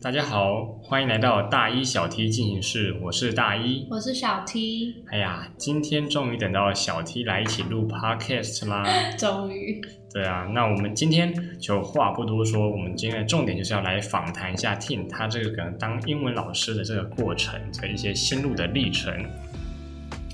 [0.00, 3.86] 大家好，欢迎来到大一小 T 进行式，我是大一。
[3.90, 8.84] 我是小 T，哎呀，今天终于等到小 T 来一起录 Podcast 啦。
[9.16, 9.80] 终于，
[10.12, 19.14] 对啊，那我们今天就话不多说，我们今天的重点就是要来访谈一下 Tim 他这个可能当英文老师的这个过程的一些心路的历程。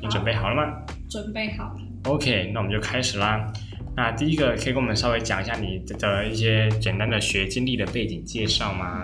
[0.00, 1.80] 你准备好了吗准备好了。
[2.04, 3.50] ？OK，那我们就开始啦。
[3.96, 9.00] 那第一个可以跟我们稍微讲一下你的一些简单的学经历的背景介绍吗？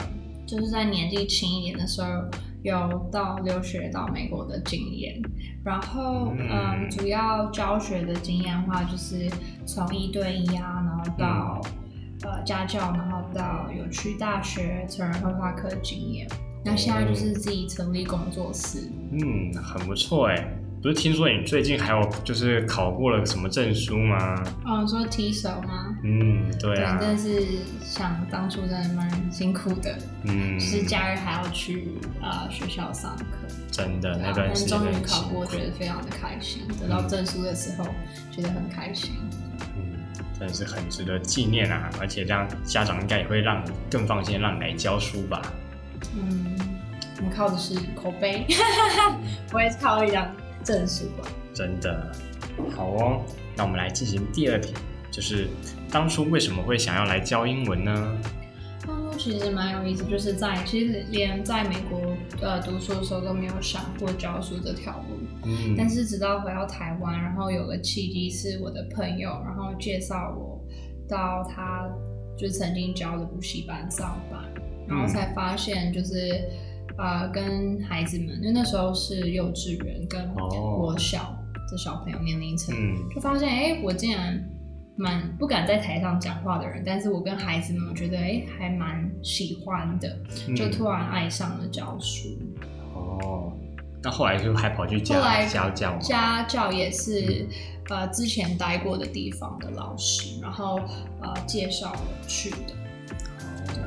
[0.51, 2.09] 就是在年纪轻一点的时候，
[2.63, 5.23] 有到留学到美国的经验，
[5.65, 6.49] 然后嗯。
[6.51, 9.31] 嗯，主要教学的经验的话，就是
[9.65, 11.61] 从一对一啊，然后到、
[12.25, 16.27] 呃家教，然后到有去大学成人绘画课的经验。
[16.65, 20.37] 那现在就是自己成立工作室，嗯，很不错哎。
[20.83, 24.43] 不是听说你最近还有就是考过了什么证书吗？
[24.65, 25.95] 哦，说提手吗？
[26.03, 27.45] 嗯，对啊，但是
[27.83, 31.89] 想当初真的蛮辛苦的，嗯，就是假日还要去
[32.23, 33.25] 呃学校上课。
[33.71, 36.63] 真的那段时间终于考过，觉得非常的开心。
[36.81, 37.85] 得到证书的时候，
[38.33, 39.13] 觉得很开心。
[39.77, 39.99] 嗯，
[40.39, 41.91] 真的是很值得纪念啊！
[42.01, 45.43] 而且这样家长应该也会让你更放心，让你来教书吧。
[46.17, 46.57] 嗯，
[47.19, 48.47] 我们靠的是口碑，
[49.49, 50.27] 不会靠一张
[50.65, 51.29] 证书吧？
[51.55, 52.13] 真的，
[52.75, 53.23] 好哦。
[53.57, 54.75] 那我们来进行第二题，
[55.11, 55.49] 就是
[55.91, 58.19] 当初为什么会想要来教英文呢？
[58.87, 65.19] 当初其实蛮有意思，就是在其实连在美国呃读书的时候都没有想过教书这条路。
[65.45, 70.65] 嗯，但是直到回到台湾，然后有个契机是我的朋友，然后介绍我
[71.09, 71.91] 到他
[72.39, 74.41] 就曾经教的补习班上班，
[74.89, 76.43] 然后才发现就是
[77.01, 81.37] 呃跟孩子们，因为那时候是幼稚园跟哦国小
[81.71, 84.39] 的小朋友年龄层，嗯就发现哎、我竟然
[84.97, 90.09] 蛮不敢在台上讲话的人，但是我跟孩子们，我觉得哎、还蛮喜欢的，
[90.55, 92.29] 就嗯突然爱上了教书。
[92.95, 93.53] 哦，
[94.03, 95.21] 那后来就还跑去教
[95.71, 95.97] 教？
[95.99, 97.49] 家教也是、嗯
[97.91, 100.79] 呃之前待过的地方的老师，然后
[101.21, 102.73] 呃介绍我去的。
[103.75, 103.83] 哦，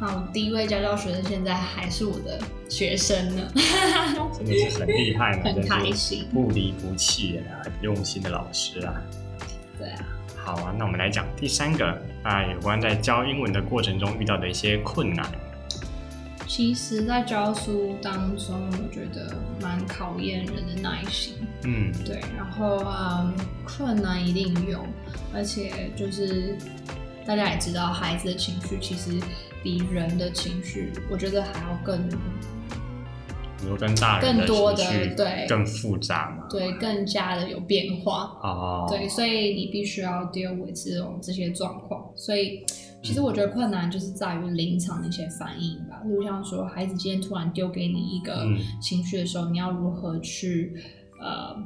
[0.00, 3.42] 那我第一位家教学生现在还是我的学生呢，
[4.36, 6.26] 真的是很厉害呢，很开心。
[6.32, 8.94] 不离不弃啊，很用心的老师啊。
[9.78, 10.04] 对啊，
[10.36, 15.26] 好啊，那我们来讲第三个，那有关在教英文的过程中遇到的一些困难。
[16.46, 21.34] 其实，在教书当中，我觉得蛮考验人的耐心。
[21.64, 23.34] 嗯，对，然后嗯，
[23.64, 24.84] 困难一定有，
[25.32, 26.56] 而且就是
[27.26, 29.18] 大家也知道，孩子的情绪其实
[29.64, 34.84] 比人的情绪，我觉得还要更比如跟大人更多的
[35.16, 36.46] 对更复杂嘛。
[36.50, 38.38] 对更加的有变化。
[38.42, 42.04] 哦，对，所以你必须要 deal with 这种这些状况。
[42.14, 42.62] 所以
[43.02, 50.74] 其实我觉得困难就是在于临场的一些反应吧，例如像说孩子今天突然丢给你一个嗯情绪的时候，你要如何去
[51.18, 51.56] 呃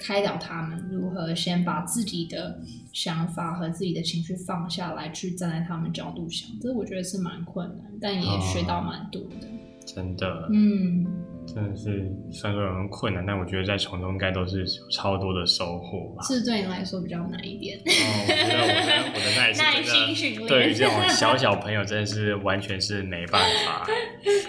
[0.00, 2.58] 开导他们，如何先把自己的
[2.92, 9.46] 想法和自己的情绪放下来，去站在他们角度想，这我觉得是蛮困难，但也学到蛮多的。
[9.86, 11.04] 真的，嗯，
[11.46, 16.22] 真的是虽然说有点困难，但我觉得在从中应该都是超多的收获吧。
[16.22, 17.76] 是对你来说比较难一点。
[17.78, 17.90] 哦，
[18.28, 23.84] 我觉得我的我的 耐心训练，对于这种小小朋友，真的是完全是没办法，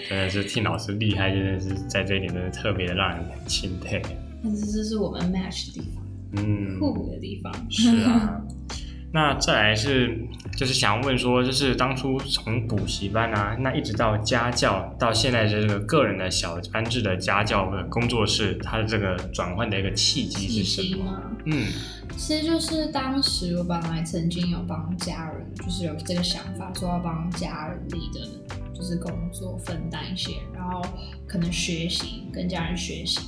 [0.08, 4.00] 真的是听老师厉害，真的是在这一点真的特别的让人很钦佩。
[4.44, 6.04] 但是这是我们 match 的地方，
[6.38, 7.54] 嗯，互补的地方。
[7.70, 8.42] 是啊，
[9.14, 10.18] 那再来是
[10.56, 21.22] 就是想要问说，就是当初从补习班啊，那一直到家教，到现在的这个个人的小班制的家教的工作室，它的这个转换的一个契机是什么？
[21.46, 21.68] 嗯
[22.18, 28.28] 其实就是当时我本来曾经有帮家人，就是有这个想法，说要帮家人里的
[28.74, 30.82] 就是工作分担一些，然后
[31.26, 33.20] 可能学习跟家人学习。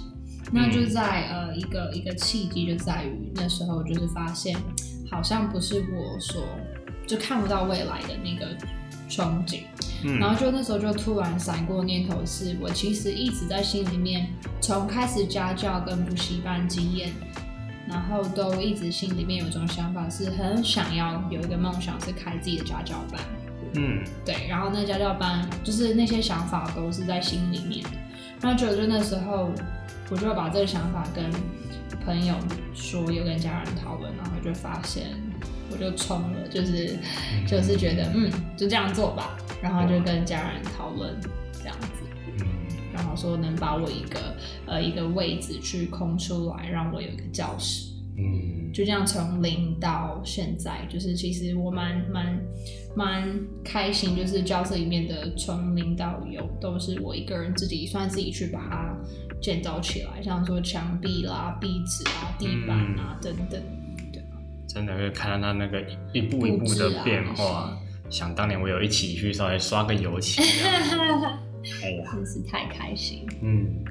[0.51, 4.55] 那就在呃一个一个契机就在于那时候就是发现
[5.09, 6.43] 好像不是我所
[7.07, 8.55] 就看不到未来的那个
[9.09, 9.61] 憧憬，
[10.03, 14.28] 嗯，然后就那时候就突然闪过念头是，我其实一直在心里面，
[14.61, 17.11] 从开始家教跟补习班经验，
[17.87, 23.22] 然后都一直心里面有一种想法，是很想要有一个梦想是开自己的家教班。
[23.75, 24.03] 嗯。
[24.25, 27.85] 对，然后那家教班就是那些想法都是在心里面
[28.43, 28.49] 的。
[28.49, 29.49] 然后就就那时候，
[30.11, 31.23] 我就把这个想法跟
[32.05, 32.35] 朋友
[32.75, 35.07] 说，又跟家人讨论，然后就发现
[35.72, 36.97] 我就冲了，就是
[37.47, 41.16] 就是觉得嗯，就这样做吧，然后就跟家人讨论
[41.53, 42.03] 这样子，
[42.40, 42.45] 嗯
[42.93, 44.35] 然后说能把我一个
[44.67, 47.92] 呃一个位置去空出来，让我有一个教室。
[48.17, 52.39] 嗯，就这样从零到现在，就是其实我蛮蛮
[52.95, 58.95] 蛮开心，就是教室里面的从零到有都是我一个人自己算自己去把它
[59.41, 63.61] 建造起来，像说墙壁啦、壁纸啊、地板啊、等等。
[64.11, 64.21] 对
[64.67, 65.81] 真的会看到他那个
[66.13, 67.77] 一步一步的变化。
[68.09, 70.41] 想当年我有一起去稍微刷个油漆，
[71.81, 73.25] 哎呀，真是太开心。
[73.41, 73.83] 嗯，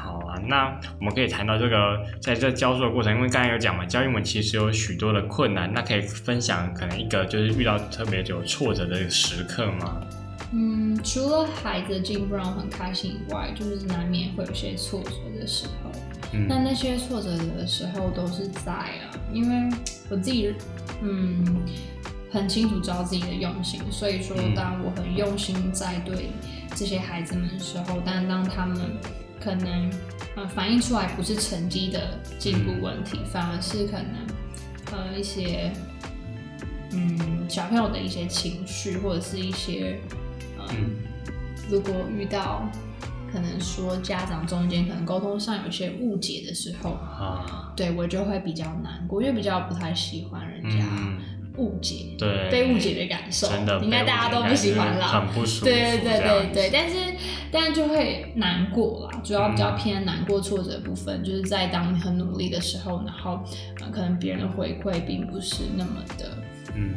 [0.00, 10.00] 好啊，那我们可以谈到这个，在这教书的过程，因为刚才有讲嘛，教英文其实有许多的困难，那可以分享可能一个就是遇到特别有挫折的时刻吗？
[10.52, 15.90] 嗯，除了孩子进步让我很开心以外，就是难免会有些挫折的时候。
[16.48, 19.76] 那那些挫折的时候都是在啊，因为
[20.08, 20.54] 我自己
[21.02, 21.62] 嗯
[22.30, 26.30] 很清楚知道自己的用心，所以说当我很用心在对
[26.80, 28.80] 这些孩子们的时候，但当他们
[29.38, 29.92] 可能
[30.34, 34.16] 呃反映出来不是成绩的进步问题，反而是可能
[34.92, 35.70] 呃一些
[36.92, 40.00] 嗯小朋友的一些情绪或者是一些
[40.58, 40.96] 嗯
[41.70, 42.66] 如果遇到。
[43.32, 50.84] 可能说家长中间可能沟通上有些误解的时候，啊，对我就会比较难过，因为比较不太喜欢人家
[51.60, 52.50] 误解，对。
[52.50, 56.96] 被误解的感受，真的应该大家都不喜欢啦，很不舒服，对对对对对，但是
[57.52, 63.40] 但就会难过啦，主要比较偏难过挫折的部分，就是在当你很努力的时候，然后
[63.92, 66.30] 可能别人的回馈并不是那么的，
[66.74, 66.94] 嗯。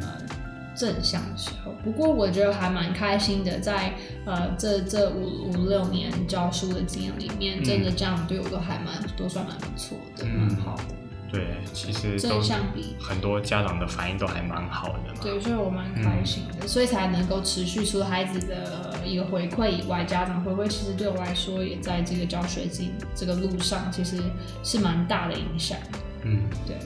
[0.76, 3.94] 正向的时候，不过我觉得还蛮开心的，在
[4.26, 10.84] 呃这这五五六年教书的经验里面，真的这样对我都还蛮都算蛮不错的，蛮好的。
[11.34, 15.12] 对，其实正向比很多家长的反应都还蛮好的。
[15.20, 24.18] 对，所以我蛮开心的，所以才能够持续除了孩子的一个回馈以外，家长回馈其实对我来说也在这个教学经这个路上其实
[24.62, 25.76] 是蛮大的影响。
[26.22, 26.76] 嗯，对。